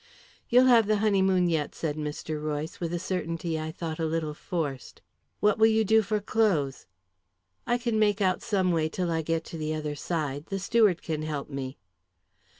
"You'll 0.49 0.65
have 0.65 0.87
the 0.87 0.95
honeymoon 0.97 1.47
yet," 1.47 1.75
said 1.75 1.95
Mr. 1.95 2.41
Royce, 2.41 2.79
with 2.79 2.91
a 2.91 2.97
certainty 2.97 3.59
I 3.59 3.71
thought 3.71 3.99
a 3.99 4.05
little 4.05 4.33
forced. 4.33 4.99
"What 5.41 5.59
will 5.59 5.67
you 5.67 5.85
do 5.85 6.01
for 6.01 6.19
clothes?" 6.19 6.87
"I 7.67 7.77
can 7.77 7.99
make 7.99 8.19
out 8.19 8.41
some 8.41 8.71
way 8.71 8.89
till 8.89 9.11
I 9.11 9.21
get 9.21 9.43
to 9.43 9.59
the 9.59 9.75
other 9.75 9.93
side 9.93 10.47
the 10.47 10.57
steward 10.57 11.03
can 11.03 11.21
help 11.21 11.51
me." 11.51 11.77